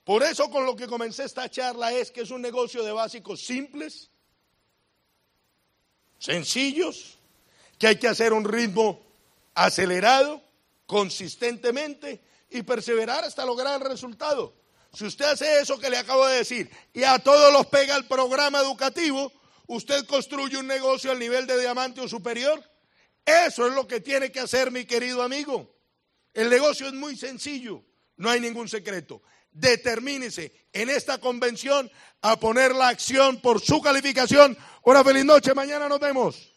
Por 0.04 0.24
eso 0.24 0.50
con 0.50 0.66
lo 0.66 0.74
que 0.74 0.88
comencé 0.88 1.24
esta 1.24 1.48
charla 1.48 1.92
es 1.92 2.10
que 2.10 2.22
es 2.22 2.30
un 2.30 2.42
negocio 2.42 2.82
de 2.82 2.90
básicos 2.90 3.40
simples, 3.40 4.09
sencillos, 6.20 7.18
que 7.78 7.88
hay 7.88 7.96
que 7.96 8.06
hacer 8.06 8.32
un 8.32 8.44
ritmo 8.44 9.04
acelerado, 9.54 10.40
consistentemente 10.86 12.20
y 12.50 12.62
perseverar 12.62 13.24
hasta 13.24 13.44
lograr 13.44 13.80
el 13.80 13.88
resultado. 13.88 14.54
Si 14.92 15.04
usted 15.04 15.24
hace 15.24 15.60
eso 15.60 15.78
que 15.78 15.90
le 15.90 15.96
acabo 15.96 16.26
de 16.26 16.38
decir 16.38 16.70
y 16.92 17.04
a 17.04 17.18
todos 17.18 17.52
los 17.52 17.66
pega 17.66 17.96
el 17.96 18.06
programa 18.06 18.60
educativo, 18.60 19.32
usted 19.66 20.04
construye 20.06 20.56
un 20.56 20.66
negocio 20.66 21.10
al 21.10 21.18
nivel 21.18 21.46
de 21.46 21.58
diamante 21.58 22.00
o 22.00 22.08
superior. 22.08 22.62
Eso 23.24 23.66
es 23.66 23.72
lo 23.72 23.86
que 23.86 24.00
tiene 24.00 24.30
que 24.30 24.40
hacer 24.40 24.70
mi 24.70 24.84
querido 24.84 25.22
amigo. 25.22 25.74
El 26.34 26.50
negocio 26.50 26.86
es 26.86 26.92
muy 26.92 27.16
sencillo, 27.16 27.84
no 28.16 28.30
hay 28.30 28.40
ningún 28.40 28.68
secreto. 28.68 29.22
Determínese 29.52 30.52
en 30.72 30.90
esta 30.90 31.18
convención 31.18 31.90
a 32.22 32.38
poner 32.38 32.74
la 32.74 32.88
acción 32.88 33.40
por 33.40 33.60
su 33.60 33.80
calificación. 33.80 34.56
Una 34.82 35.04
feliz 35.04 35.24
noche, 35.24 35.54
mañana 35.54 35.88
nos 35.88 36.00
vemos. 36.00 36.50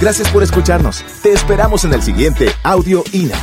Gracias 0.00 0.28
por 0.30 0.42
escucharnos. 0.42 1.04
Te 1.22 1.32
esperamos 1.32 1.84
en 1.84 1.92
el 1.92 2.02
siguiente 2.02 2.48
Audio 2.64 3.04
INA. 3.12 3.38